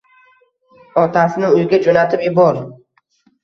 [1.03, 2.61] Otasini uyiga jo`natib yubor